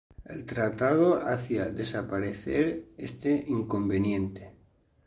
[0.25, 4.55] El tratado hacía desaparecer este inconveniente.